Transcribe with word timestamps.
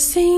assim 0.00 0.29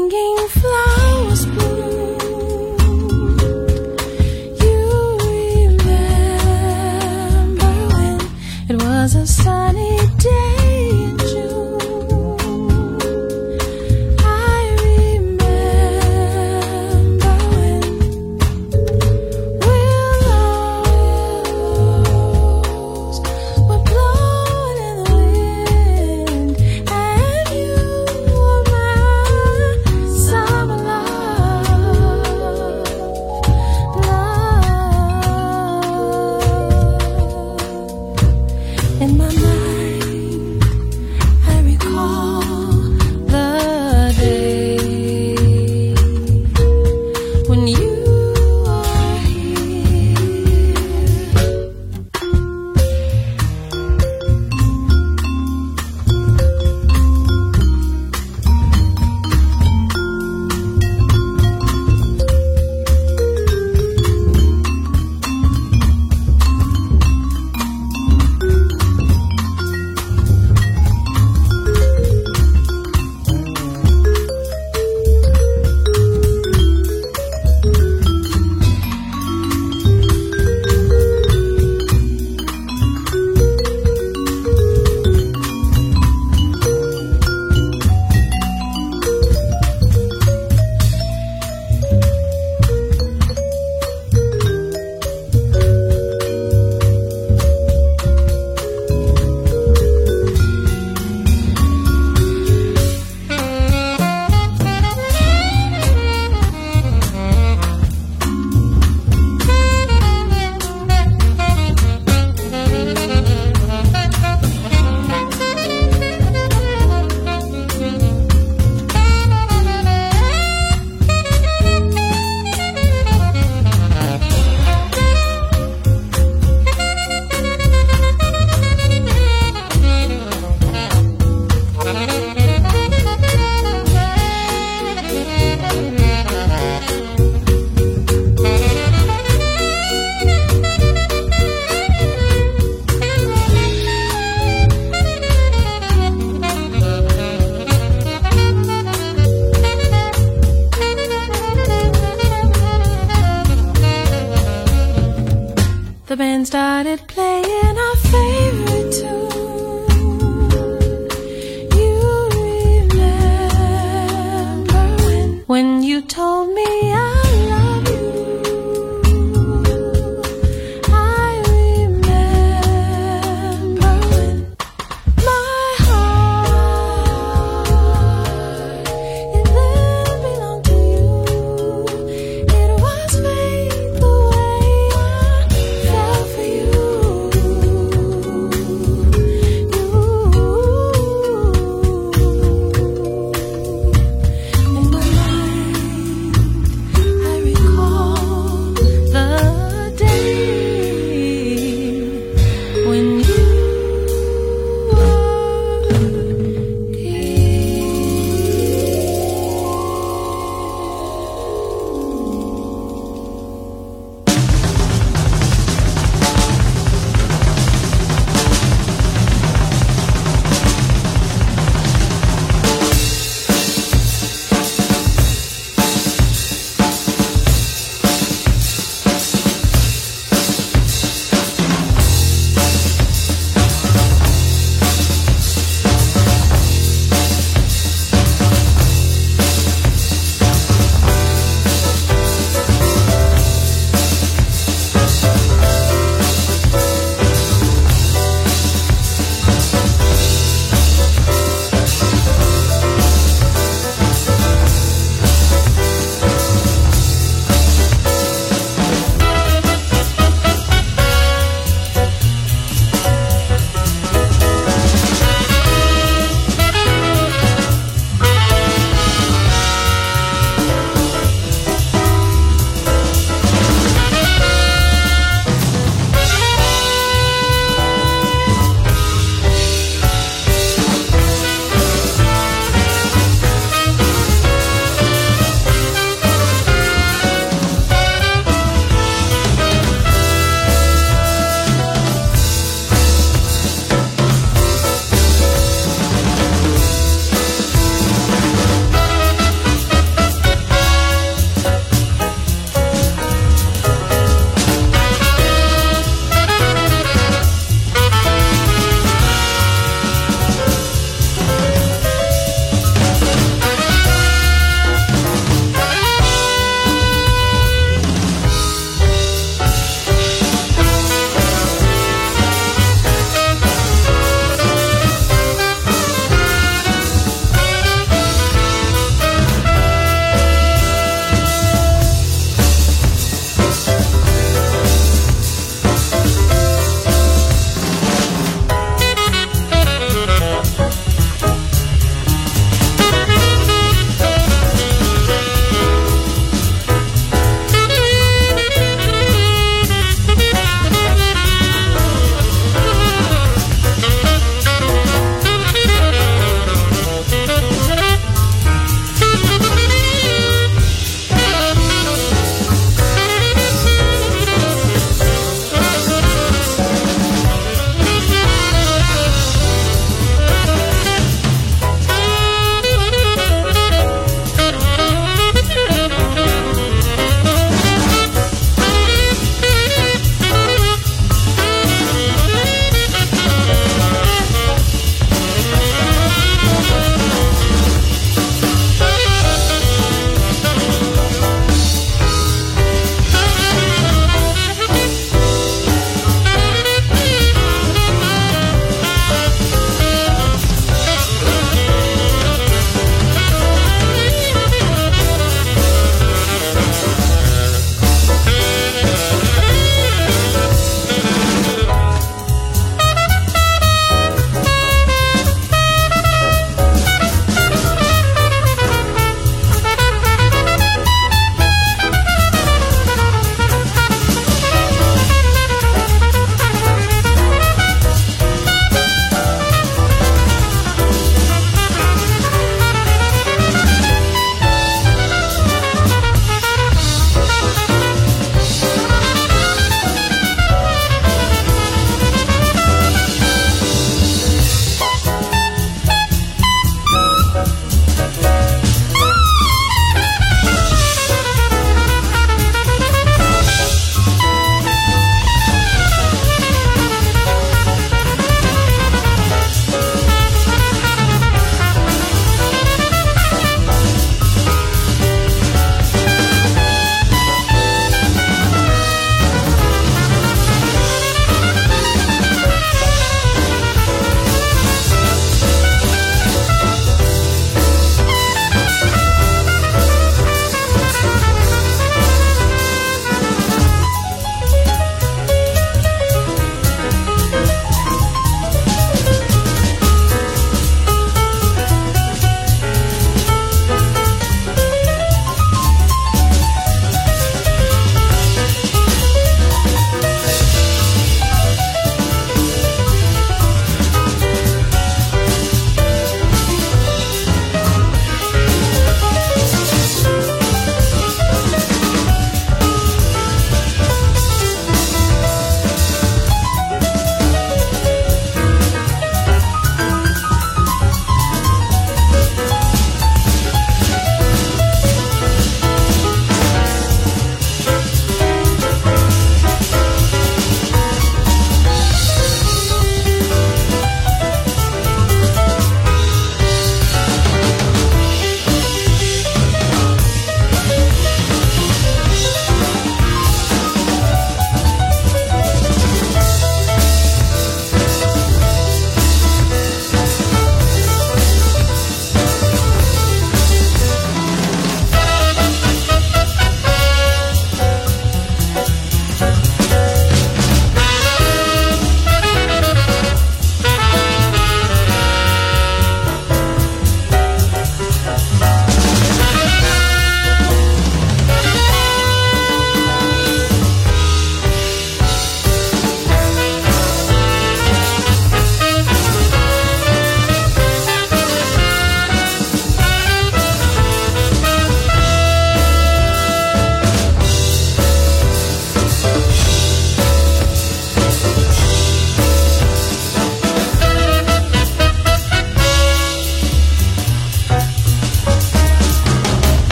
band 156.22 156.46
started 156.46 157.00
playing. 157.08 157.76
I 157.86 157.91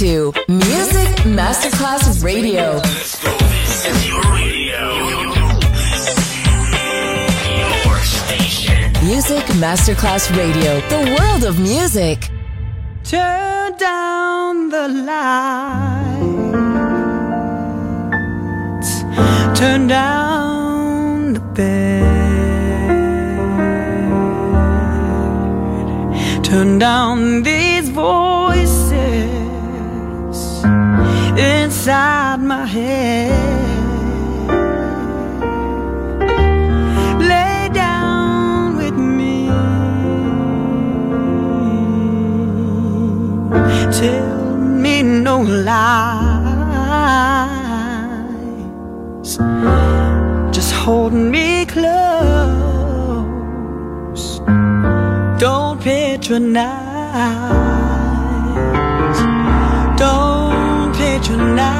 to 0.00 0.32
Music 0.48 1.08
Masterclass 1.26 2.24
Radio. 2.24 2.80
Music 9.04 9.44
Masterclass 9.60 10.34
Radio, 10.34 10.80
the 10.88 11.02
world 11.18 11.44
of 11.44 11.60
music. 11.60 12.30
Turn 13.04 13.76
down 13.76 14.70
the 14.70 14.88
lights. 14.88 15.20
Turn 19.60 19.86
down 19.86 21.34
the 21.34 21.40
bed. 21.40 22.08
Turn 26.42 26.78
down 26.78 27.42
these 27.42 27.90
voices 27.90 28.29
inside 31.80 32.40
my 32.42 32.66
head. 32.66 33.32
Lay 37.18 37.70
down 37.72 38.76
with 38.76 38.96
me. 39.18 39.48
Tell 43.98 44.58
me 44.58 45.02
no 45.02 45.40
lies. 45.40 45.80
Just 50.54 50.72
hold 50.74 51.14
me 51.14 51.64
close. 51.64 52.60
Don't 55.38 55.80
patronize. 55.80 57.59
tonight. 61.30 61.79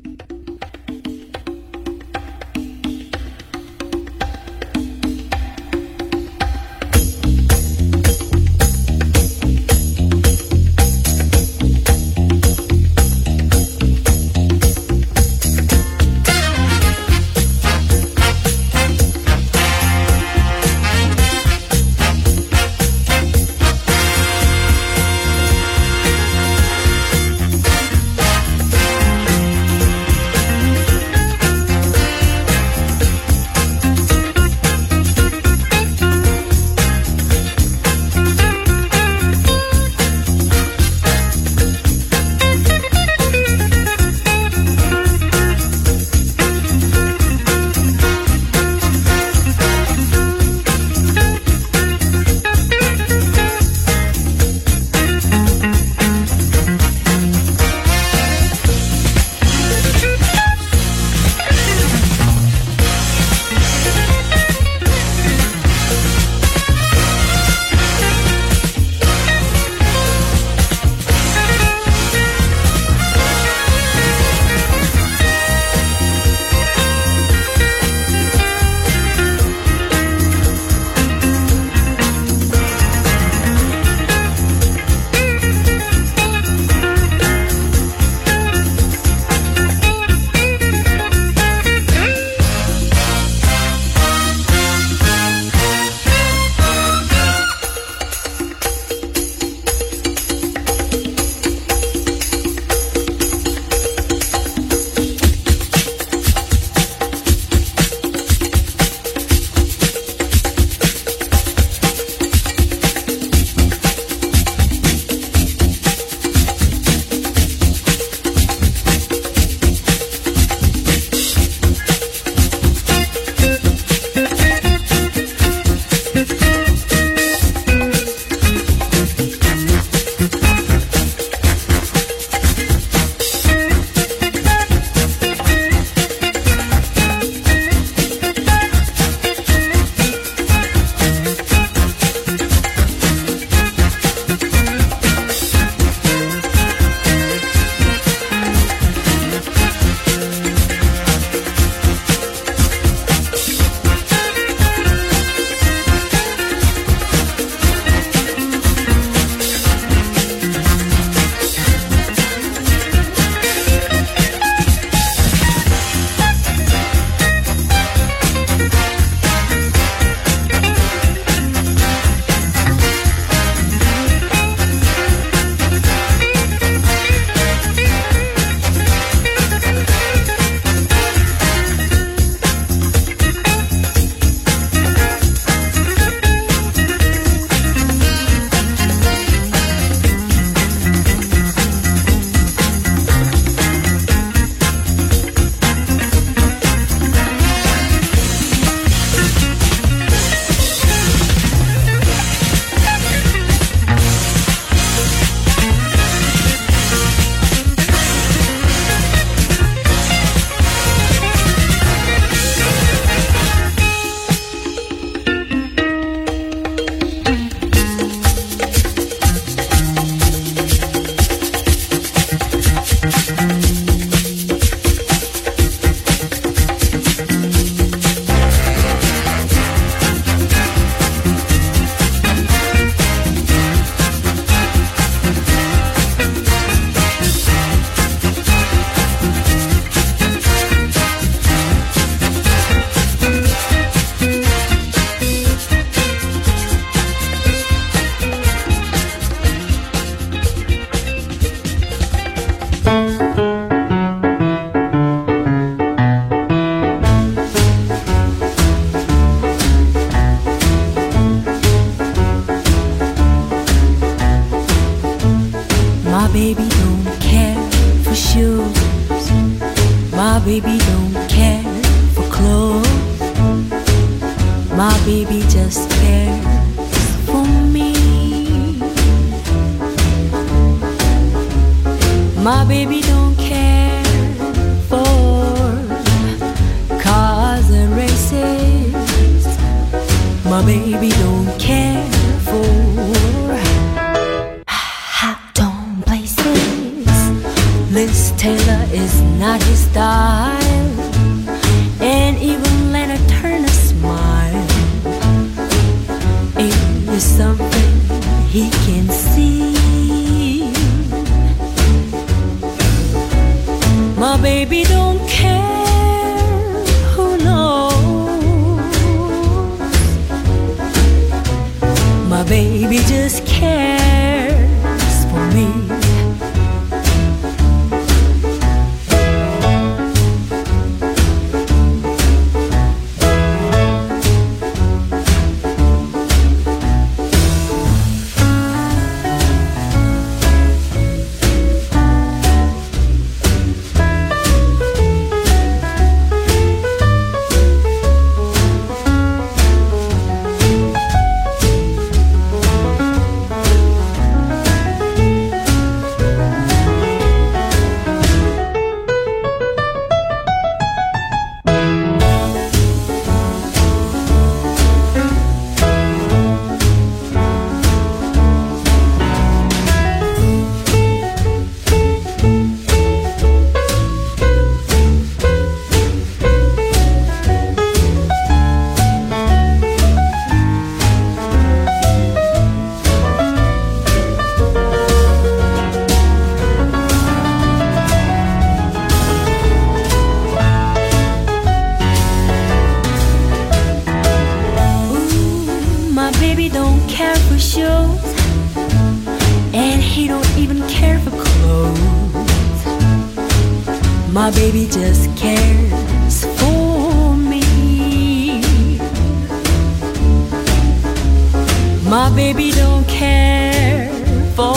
My 412.11 412.29
baby 412.35 412.71
don't 412.71 413.07
care 413.07 414.09
for 414.53 414.75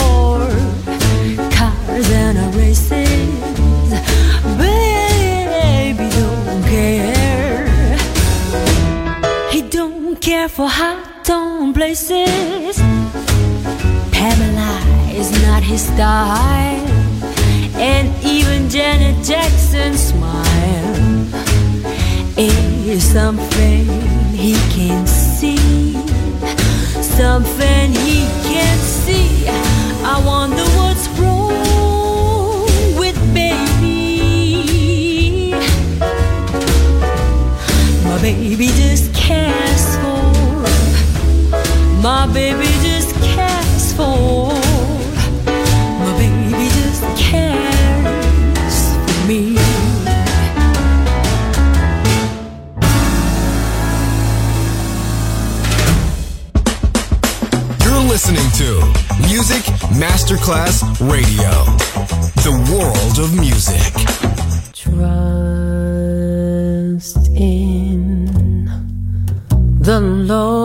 cars 1.51 2.09
and 2.09 2.55
races. 2.55 3.89
Baby 4.57 6.07
don't 6.15 6.63
care. 6.63 7.97
He 9.51 9.63
don't 9.63 10.15
care 10.21 10.47
for 10.47 10.69
hot 10.69 11.25
tone 11.25 11.73
places. 11.73 12.79
Pamela 14.13 14.79
is 15.13 15.29
not 15.43 15.61
his 15.61 15.81
style. 15.81 16.87
And 17.75 18.07
even 18.23 18.69
Janet 18.69 19.25
Jackson's 19.25 19.99
smile 19.99 21.27
is 22.37 23.03
something 23.03 23.85
he 24.31 24.53
can 24.73 25.05
see. 25.05 25.84
Something 27.17 27.93
he 27.93 28.27
can't 28.43 28.81
see. 28.81 29.47
I 29.47 30.21
wonder 30.25 30.65
what's 30.77 31.07
wrong 31.17 32.65
with 32.99 33.15
baby. 33.33 34.41
My 38.03 38.17
baby 38.21 38.67
just 38.67 39.13
cares 39.13 39.95
for. 39.95 40.33
My 42.01 42.27
baby 42.33 42.67
just 42.83 43.15
cares 43.23 43.93
for. 43.93 44.53
My 46.03 46.11
baby 46.17 46.67
just 46.69 47.03
cares 47.17 47.74
to 58.65 58.81
Music 59.27 59.63
Masterclass 60.01 60.81
Radio, 60.99 61.51
the 62.41 62.53
world 62.73 63.19
of 63.19 63.29
music. 63.39 63.93
Trust 64.73 65.13
in 67.35 68.25
the 69.79 69.99
Lord 70.01 70.64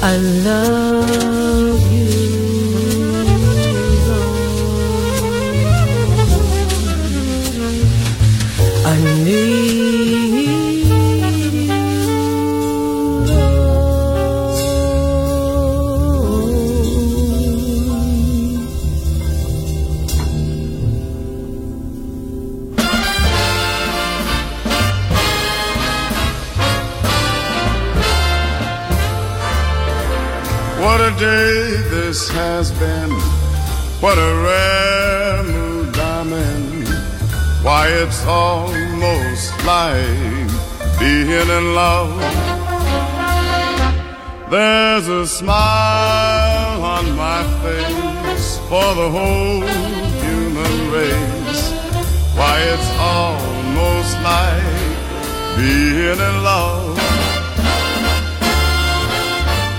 I 0.00 0.16
love 0.16 1.47
for 48.68 48.94
the 48.94 49.08
whole 49.08 49.62
human 50.24 50.92
race. 50.92 51.72
Why, 52.36 52.60
it's 52.60 52.90
almost 53.00 54.12
like 54.20 55.56
being 55.56 56.20
in 56.28 56.36
love. 56.44 56.98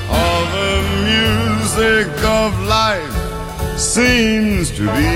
All 0.10 0.44
the 0.58 0.76
music 1.06 2.10
of 2.26 2.50
life 2.66 3.16
seems 3.78 4.72
to 4.72 4.82
be 4.82 5.14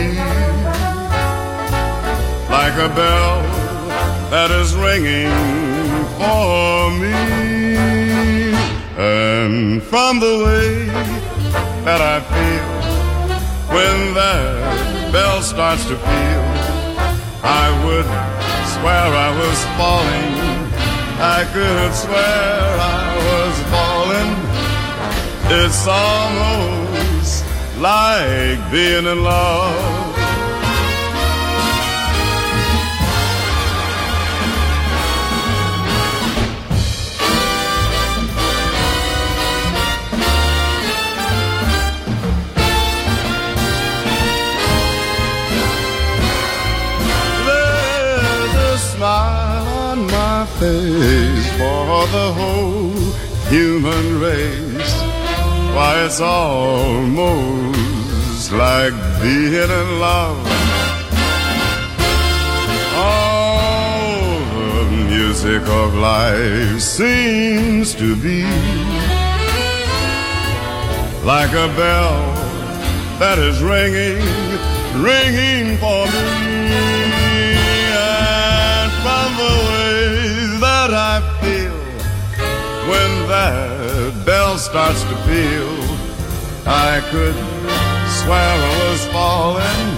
like 2.58 2.76
a 2.78 2.90
bell 2.94 3.42
that 4.30 4.52
is 4.52 4.76
ringing 4.76 5.34
for 6.20 6.92
me. 7.02 7.14
And 8.98 9.82
from 9.82 10.20
the 10.20 10.44
way 10.46 10.86
that 11.86 12.02
I 12.02 12.23
that 14.14 15.12
bell 15.12 15.42
starts 15.42 15.86
to 15.86 15.96
peal, 15.96 16.44
I 17.44 17.68
would 17.86 18.06
swear 18.74 19.06
I 19.28 19.32
was 19.42 19.60
falling. 19.78 20.34
I 21.20 21.46
could 21.54 21.94
swear 21.94 22.66
I 22.80 23.10
was 23.30 23.56
falling. 23.74 24.32
It's 25.60 25.88
almost 25.88 27.46
like 27.80 28.72
being 28.72 29.06
in 29.06 29.24
love. 29.24 30.13
Human 53.54 54.20
race. 54.20 54.94
Why, 55.76 56.04
it's 56.06 56.20
almost 56.20 57.76
like 58.52 58.94
being 59.22 59.70
in 59.82 60.00
love. 60.00 60.40
All 62.96 64.40
the 64.80 64.86
music 65.08 65.62
of 65.68 65.94
life 65.94 66.82
seems 66.82 67.94
to 67.94 68.16
be 68.16 68.44
like 71.24 71.52
a 71.52 71.70
bell 71.78 72.34
that 73.20 73.38
is 73.38 73.62
ringing, 73.62 74.18
ringing 75.04 75.78
for 75.78 76.08
me. 76.08 76.43
That 83.28 84.26
bell 84.26 84.58
starts 84.58 85.02
to 85.04 85.16
peal, 85.28 85.74
I 86.66 87.02
could 87.12 87.38
swear 88.20 88.40
I 88.40 88.76
was 88.84 89.02
falling, 89.16 89.90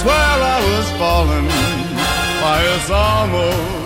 swear 0.00 0.32
I 0.54 0.58
was 0.70 0.88
falling. 0.98 1.48
Why, 2.42 2.62
it's 2.74 2.90
almost 2.90 3.85